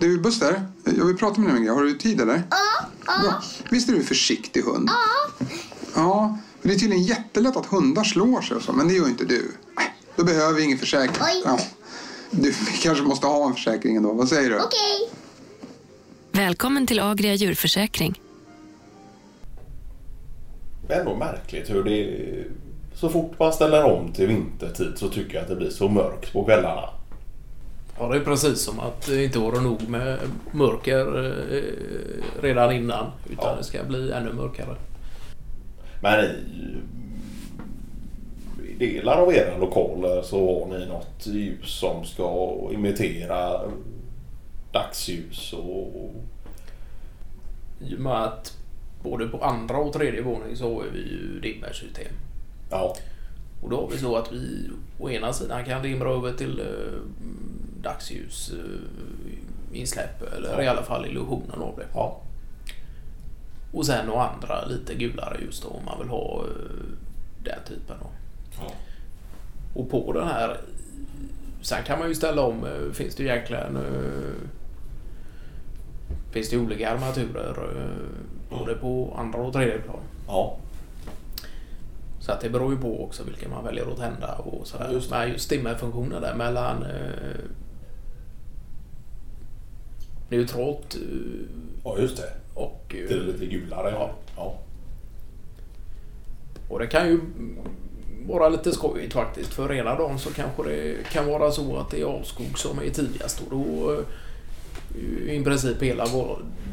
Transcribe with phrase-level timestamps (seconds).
[0.00, 1.74] Du Buster, jag vill prata med dig om en grej.
[1.74, 2.42] Har du tid eller?
[2.50, 2.56] Ja,
[3.06, 3.42] ja.
[3.70, 4.88] Visst är du en försiktig hund?
[4.88, 5.46] ja.
[5.94, 9.10] Ja, det är tydligen jättelätt att hundar slår sig och så, men det gör ju
[9.10, 9.52] inte du.
[10.16, 11.16] Då behöver vi ingen försäkring.
[11.20, 11.42] Oj.
[11.44, 11.58] Ja.
[12.30, 14.12] Du vi kanske måste ha en försäkring ändå.
[14.12, 14.56] Vad säger du?
[14.56, 15.10] Okej.
[16.32, 18.20] Välkommen till Agria djurförsäkring.
[20.88, 22.44] Det är ändå märkligt hur det...
[22.94, 26.32] Så fort man ställer om till vintertid så tycker jag att det blir så mörkt
[26.32, 26.99] på kvällarna.
[28.00, 30.18] Ja, det är precis som att det inte vore nog med
[30.52, 31.62] mörker eh,
[32.42, 33.06] redan innan.
[33.30, 33.56] Utan Ja.
[33.56, 34.76] det ska bli ännu mörkare.
[36.02, 36.76] Men i,
[38.68, 43.60] i delar av era lokaler så har ni något ljus som ska imitera
[44.72, 46.14] dagsljus och...
[47.80, 48.56] I och med att
[49.02, 52.12] både på andra och tredje våning så har vi ju dimmersystem.
[52.70, 52.96] Ja,
[53.62, 56.66] Och då har vi så att vi å ena sidan kan dimra över till eh,
[57.82, 61.86] dagsljus eh, insläpp eller i alla fall illusionen av det.
[61.94, 62.20] ja,
[63.72, 66.86] Och sen å andra lite gulare ljus då om man vill ha eh,
[67.44, 67.96] den typen.
[68.00, 68.06] Då.
[68.60, 68.72] ja.
[69.74, 70.56] Och på den här
[71.62, 72.64] Sen kan man ju ställa om.
[72.66, 73.78] eh, Finns det egentligen
[76.30, 77.54] Finns det olika armaturer
[78.50, 80.00] både på andra och tredje plan.
[80.26, 80.56] ja.
[82.20, 84.84] Så att det beror ju på också vilken man väljer att tända och sådär.
[84.88, 85.10] Ja, just.
[85.10, 86.84] Men just dimmerfunktionen där mellan
[90.30, 91.00] neutralt eh,
[91.84, 92.32] ja just det.
[92.54, 92.94] och...
[92.94, 93.90] eh, Det är lite gulare.
[93.90, 94.10] Ja.
[94.36, 94.58] ja.
[96.68, 97.20] Och det kan ju
[98.26, 99.54] vara lite skojigt faktiskt.
[99.54, 102.90] För ena dagen så kanske det kan vara så att det är avskog som är
[102.90, 103.40] tidigast.
[103.40, 106.04] Och då eh, i princip hela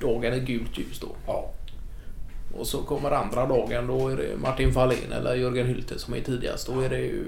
[0.00, 1.08] dagen är gult ljus då.
[1.26, 1.50] ja.
[2.58, 6.20] Och så kommer andra dagen då är det Martin Fahlén eller Jörgen Hylte som är
[6.20, 6.66] tidigast.
[6.66, 7.24] Då är det ju...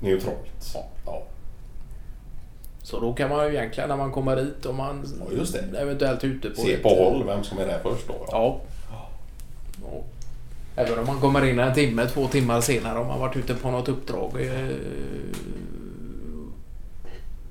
[0.00, 0.70] Neutralt.
[0.74, 0.86] Ja.
[1.06, 1.22] ja.
[2.88, 6.50] Så då kan man ju egentligen när man kommer dit om man Ja, eventuellt ute
[6.50, 8.26] på Se på håll vem som är där först då.
[8.30, 8.60] Ja.
[9.82, 10.06] Och
[10.76, 13.70] även om man kommer in en timme, två timmar senare om man varit ute på
[13.70, 14.76] något uppdrag eh,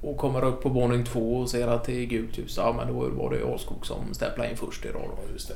[0.01, 2.57] och kommer upp på våning två och ser att det är gult ljus.
[2.57, 5.01] Ja, men då var det Åskog som stämplade in först idag.
[5.03, 5.23] Då.
[5.27, 5.55] Ja, just det.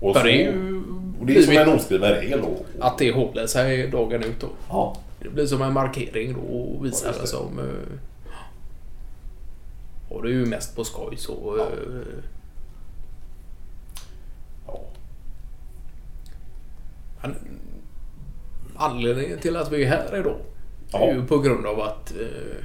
[0.00, 0.82] Och, så, det är ju
[1.20, 2.84] och det är som en oskriven regel då.
[2.86, 4.48] att det håller sig dagen ut då.
[4.68, 4.96] Ja.
[5.22, 7.58] Det blir som en markering då och visar Ja, det som...
[7.58, 7.98] eh,
[10.08, 11.54] Och det är ju mest på skoj så.
[11.58, 11.64] Ja.
[11.64, 12.22] eh,
[14.66, 14.80] ja.
[17.22, 17.34] Men
[18.76, 20.36] anledningen till att vi är här idag
[20.92, 20.98] Ja.
[20.98, 22.64] är ju på grund av att eh,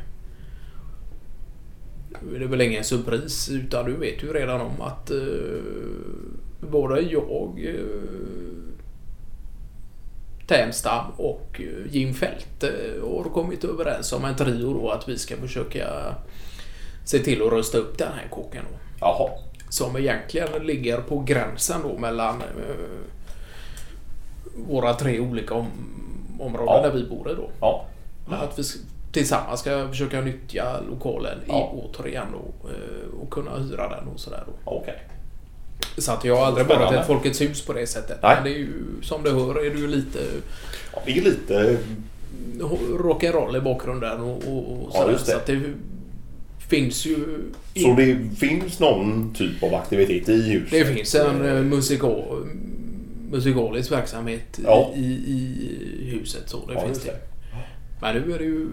[2.30, 5.18] nu är det väl ingen surpris utan du vet ju redan om att eh,
[6.72, 8.22] både jag eh,
[10.47, 15.37] Tänstam och eh, Jim Fälte har kommit överens om en trio då att vi ska
[15.37, 15.87] försöka
[17.05, 19.29] se till att rusta upp den här kåken då Jaha.
[19.69, 22.75] som egentligen ligger på gränsen då mellan eh,
[24.67, 25.67] våra tre olika om,
[26.39, 26.81] områden Ja.
[26.81, 27.49] där vi bor i då.
[27.61, 27.85] Ja.
[28.29, 28.63] Men Att vi
[29.11, 31.73] tillsammans ska försöka nyttja lokalen Ja.
[31.75, 34.53] i, återigen då, eh, och kunna hyra den och sådär då.
[34.71, 35.01] Okej.
[35.97, 36.88] Så att jag har aldrig Spännande.
[36.89, 38.17] börjat ett Folkets hus på det sättet.
[38.23, 38.35] Nej.
[38.35, 38.67] Men det är ju,
[39.01, 40.19] som du hör är ju lite
[40.95, 41.78] Ja, det är lite...
[43.00, 45.31] rock'n'roll i bakgrunden och, och, och Ja, just det.
[45.31, 45.61] Så att det
[46.69, 47.17] finns ju...
[47.75, 50.72] Så det finns någon typ av aktivitet i huset?
[50.72, 52.47] Det finns en eh, musikal,
[53.31, 54.91] musikalisk verksamhet Ja.
[54.95, 56.44] i, i huset.
[56.45, 57.11] Så det Ja, finns det.
[57.11, 57.17] det.
[58.01, 58.67] Men nu är det ju...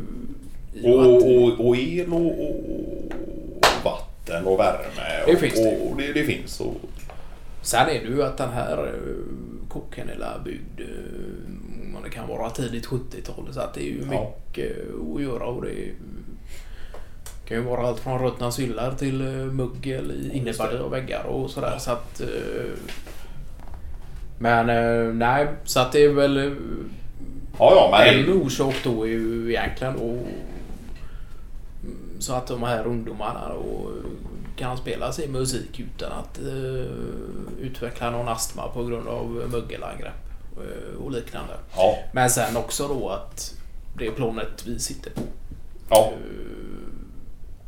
[0.82, 2.64] och och, och el och, och
[4.30, 5.24] vatten och värme.
[5.26, 5.78] Det och, finns det.
[5.78, 6.60] Och det, det finns.
[6.60, 6.76] Och,
[7.62, 12.50] Sen är det ju att den här eh, kocken är byggd eh, det kan vara
[12.50, 14.34] tidigt 70-tal så att det är ju Ja.
[14.46, 14.76] mycket
[15.16, 15.90] att göra och det
[17.48, 21.50] kan ju vara allt från ruttna syllar till eh, muggel i innebandy och väggar och
[21.50, 22.22] sådär så att
[24.38, 26.56] men nej, så att det är väl
[27.58, 28.24] ja, ja, men...
[28.24, 30.24] en orsak då är ju egentligen mm,
[32.20, 33.90] så att de här ungdomarna då
[34.56, 36.90] kan spela sin musik utan att eh,
[37.60, 40.26] utveckla någon astma på grund av mögelangrepp
[40.56, 41.52] eh, och liknande.
[41.76, 43.54] Ja, Men sen också då att
[43.98, 45.20] det är planet vi sitter på.
[45.90, 46.12] ja.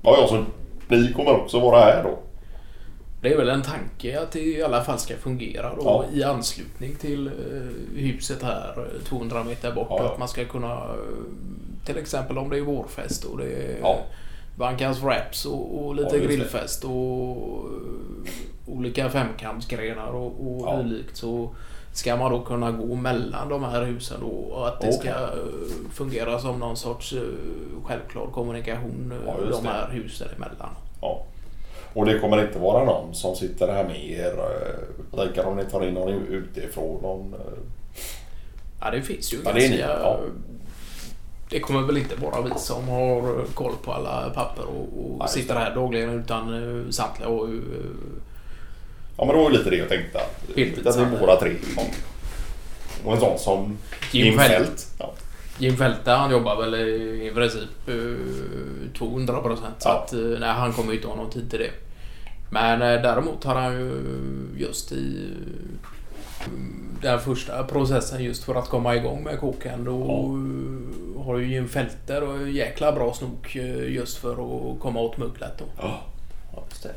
[0.04, 0.44] Ja, ja, så
[0.88, 2.18] ni kommer också vara här då?
[3.20, 6.04] Det är väl en tanke att det i alla fall ska fungera då Ja.
[6.12, 7.32] i anslutning till eh,
[8.00, 9.86] huset här eh, 200 meter bort.
[9.90, 10.12] Ja, ja.
[10.12, 10.96] Att man ska kunna eh,
[11.84, 13.78] till exempel om det är vårfest och det är.
[14.56, 16.26] Bankans Wraps och, och lite Ja, det.
[16.26, 20.82] grillfest och eh, olika femkampsgrenar och, och Ja.
[20.82, 21.50] dylikt så
[21.92, 24.98] ska man då kunna gå mellan de här husen då och att det Okej.
[25.00, 27.20] ska eh, fungera som någon sorts eh,
[27.84, 29.68] självklar kommunikation Ja, de det.
[29.68, 30.70] här husen emellan.
[31.00, 31.24] Ja.
[31.94, 34.34] Och det kommer inte vara någon som sitter här med er.
[35.16, 37.02] tänker om ni tar in någon utifrån.
[37.02, 37.34] Någon,
[38.80, 39.78] Ja, det finns ju Ja, det ganska...
[39.88, 40.20] ja.
[41.52, 45.26] Det kommer väl inte bara vi som har koll på alla papper och, och Ja,
[45.26, 47.56] just sitter här dagligen utan uh, samtliga ju...
[47.58, 48.20] eh,
[49.16, 50.18] Ja men det var ju lite det jag tänkte.
[50.18, 50.50] Att,
[51.04, 51.52] vi båda tre.
[51.76, 51.82] Ja.
[53.04, 53.78] Och en sån som
[54.12, 54.86] Jim Fält.
[54.98, 55.12] Ja.
[55.58, 59.74] Jim Fälte han jobbar väl i, princip eh, 200 procent.
[59.78, 59.94] Så Ja.
[60.06, 61.70] att, eh, nej, han kommer ju inte ha någon tid till det.
[62.50, 64.00] Men eh, däremot har han ju
[64.56, 65.28] just i
[66.40, 66.48] eh,
[67.02, 69.84] den första processen just för att komma igång med kåken.
[69.84, 75.00] Då eh, har ju Jim Fälte och jäkla bra snok eh, just för att komma
[75.00, 75.64] åt mugglet då.
[75.78, 76.00] Ja,
[76.54, 76.92] ja, just det.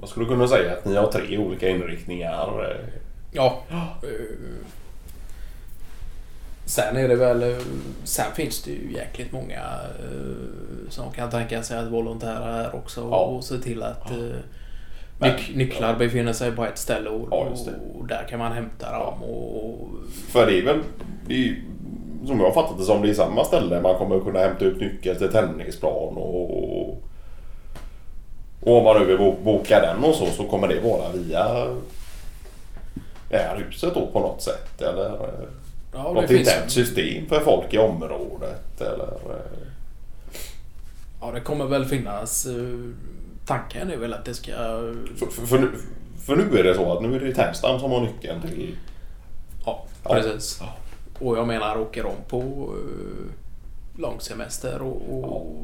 [0.00, 2.70] Man skulle kunna säga att ni har tre olika inriktningar.
[2.70, 2.86] eh,
[3.32, 3.62] Ja.
[3.70, 4.08] eh,
[6.66, 7.56] Sen är det väl...
[8.04, 9.60] Sen finns det ju jäkligt många
[10.88, 13.16] som kan tänka sig att volontära här också Ja.
[13.24, 14.10] och se till att
[15.18, 17.54] Men- nyc- nycklar befinner sig på ett ställe och, Ja,
[17.94, 19.22] och där kan man hämta dem.
[19.22, 19.63] Och,
[20.28, 20.80] För det är väl,
[21.28, 21.62] ju-
[22.26, 24.80] som jag har fattat det som, det är samma ställe man kommer kunna hämta ut
[24.80, 27.00] nyckel till tennisplan och...
[28.66, 31.66] Och om man nu vill bo- boka den och så, så kommer det vara via
[33.30, 35.12] det här huset då på något sätt eller?
[35.94, 39.08] ja, Något internt system för folk i området eller?
[41.20, 42.46] ja, det kommer väl finnas...
[42.46, 42.52] eh,
[43.46, 44.52] Tanken är väl att det ska...
[45.16, 45.70] För, för, för, nu,
[46.26, 48.76] för nu är det så att nu är det ju Ternstam som har nyckeln till...
[49.66, 50.10] Ja, Ja.
[50.14, 50.62] precis.
[51.18, 52.40] Och jag menar åker de på
[52.74, 53.30] uh,
[54.00, 55.56] långsemester och, och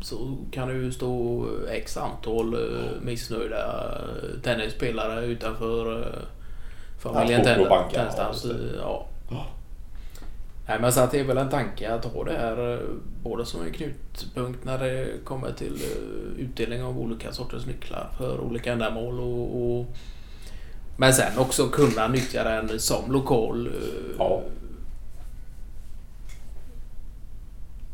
[0.00, 3.94] så kan det ju stå x antal uh, missnöjda
[4.42, 6.06] tennisspelare utanför
[6.98, 8.44] familjen Ja, Ten- Sportklubbanken, Tenstams.
[8.44, 9.06] ja, Ja.
[9.30, 9.46] Ja.
[10.68, 12.80] Nej, men så att det är väl en tanke att ha det här
[13.22, 15.78] både som en knutpunkt när det kommer till
[16.38, 19.86] utdelning av olika sorters nycklar för olika ändamål och, och
[20.96, 23.72] men sen också kunna nyttja den som lokal uh,
[24.18, 24.42] Ja.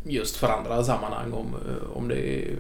[0.05, 2.57] just för andra sammanhang om, eh, om det är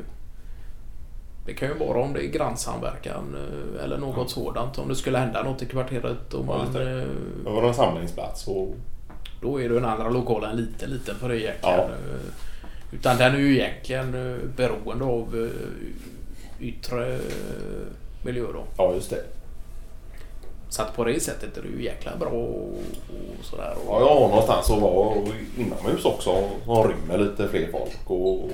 [1.46, 4.78] det kan ju vara om det är grannsamverkan eh, eller något sådant.
[4.78, 7.02] Om det skulle hända något i kvarteret och Ja, man, det.
[7.46, 8.74] eh, var en samlingsplats och...
[9.42, 11.76] då är den andra lokalen lite liten för det egentligen.
[11.78, 11.84] Ja.
[11.84, 12.20] eh,
[12.92, 17.20] Utan den är ju egentligen eh, beroende av eh, yttre eh,
[18.22, 18.64] miljö då.
[18.76, 19.24] Ja, just det.
[20.70, 22.72] Så att på det sättet är det ju jäkla bra och,
[23.38, 23.74] och sådär.
[23.86, 25.16] Och, Ja, har någonstans att vara
[25.58, 26.48] inomhus också.
[26.64, 28.50] Som rymmer lite fler folk och...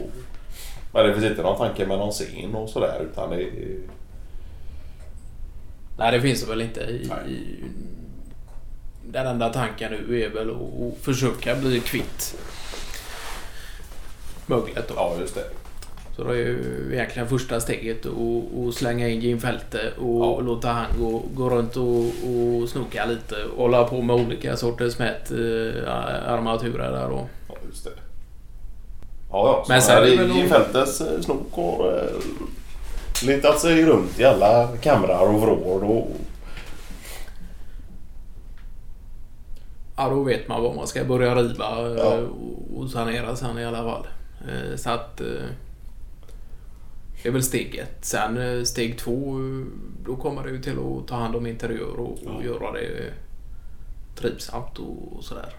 [0.93, 3.47] Men det finns inte någon tanke med någon scen och sådär utan det.
[5.99, 7.65] Nej, det finns det väl inte i, i...
[9.07, 12.37] Den enda tanken nu är väl att, att försöka bli kvitt
[14.47, 14.95] möglet då.
[14.97, 15.64] Ja, just det.
[16.17, 20.41] Så det är ju egentligen första steget att slänga in Jim Fälte och Ja.
[20.41, 24.99] låta han gå, gå runt och, och snoka lite och hålla på med olika sorters
[24.99, 25.93] mät eh,
[26.33, 27.27] armaturer där då.
[27.49, 27.91] Ja, just det.
[29.31, 29.63] Ja, ja.
[29.67, 34.25] Så Men sen är det Jim Fältes eh, snok har eh, letat sig runt i
[34.25, 36.09] alla kamrar och vrår och...
[39.97, 42.05] Ja, då vet man vad man ska börja riva eh, Ja.
[42.19, 44.07] och- och sanera sen i alla fall.
[44.49, 45.21] Eh, Så att...
[47.25, 48.05] Det är väl steg ett.
[48.05, 49.41] Sen eh, steg två,
[50.05, 52.45] då kommer det ju till att ta hand om interiör och, och Ja.
[52.45, 53.13] göra det
[54.17, 55.55] trivsamt och, och sådär.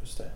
[0.00, 0.30] Just det.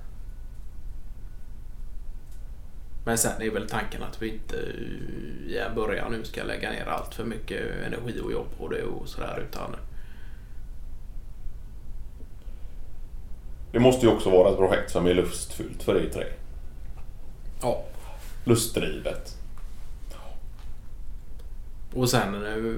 [3.05, 6.71] Men sen är väl tanken att vi inte eh, i en början nu ska lägga
[6.71, 9.77] ner allt för mycket energi och jobb på det och sådär utan
[13.73, 16.25] Det måste ju också vara ett projekt som är lustfyllt för er tre.
[17.63, 17.85] ja.
[18.45, 19.37] Lustdrivet.
[21.95, 22.75] Och sen eh,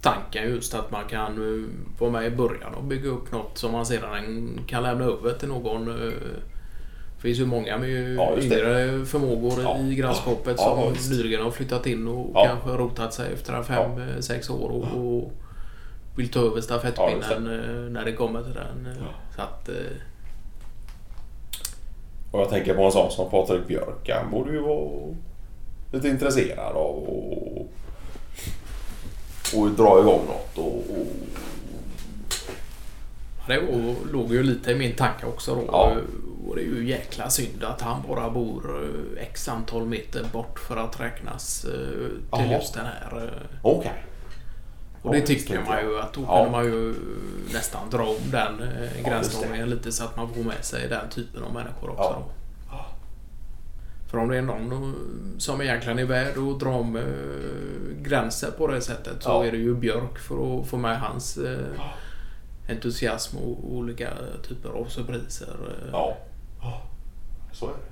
[0.00, 1.68] tanken just att man kan eh,
[2.00, 5.48] vara med i början och bygga upp något som man sedan kan lämna över till
[5.48, 5.88] någon.
[5.88, 6.12] eh,
[7.16, 8.58] Det finns ju många med Ja, just det.
[8.60, 9.78] yngre förmågor Ja.
[9.78, 11.10] i grannskapet Ja, som visst.
[11.10, 12.44] nyligen har flyttat in och Ja.
[12.46, 15.32] kanske rotat sig efter en fem, eh, sex år och, och
[16.16, 18.88] vill ta över stafettpinnen eh, när det kommer till den.
[19.36, 19.68] Så att,
[22.30, 24.10] Och jag tänker på en sån som Patrik Björk.
[24.10, 25.14] Han borde ju vara
[25.92, 27.68] lite intresserad av och,
[29.56, 30.58] och dra igång något.
[30.58, 31.06] Och, och,
[33.46, 33.60] Det
[34.12, 35.62] låg ju lite i min tanke också då.
[35.66, 35.96] Ja.
[36.48, 40.58] Och det är ju jäkla synd att han bara bor eh, x antal meter bort
[40.58, 41.70] för att räknas eh,
[42.38, 42.52] till Jaha.
[42.58, 43.24] just den här.
[43.24, 43.58] eh.
[43.62, 43.92] Okej.
[45.02, 46.94] Och det tycker man ju att då kunde man ju
[47.52, 51.42] nästan dra om den eh, gränsdragningen lite så att man får med sig den typen
[51.42, 52.22] av människor också.
[54.10, 54.94] För om det är någon
[55.38, 57.02] som egentligen är värd att dra om eh,
[58.02, 61.58] gränser på det sättet så är det ju Björk för att få med hans eh,
[62.68, 64.08] entusiasm och olika
[64.48, 65.46] typer av surpriser.
[65.68, 65.88] eh.
[65.92, 66.16] Ja.
[67.52, 67.89] Så är det.